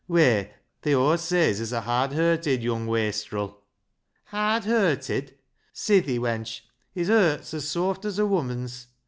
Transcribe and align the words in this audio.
Whey, 0.07 0.55
they 0.81 0.95
aw 0.95 1.15
say 1.15 1.51
as 1.51 1.59
he's 1.59 1.71
a 1.71 1.81
hard 1.81 2.09
herted 2.13 2.63
young 2.63 2.87
wastril."" 2.87 3.57
Hard 4.33 4.63
herted! 4.63 5.35
Sithee, 5.73 6.17
wench, 6.17 6.61
his 6.91 7.07
hert's 7.09 7.53
as 7.53 7.65
sawft 7.65 8.03
as 8.05 8.17
a 8.17 8.25
woman's. 8.25 8.87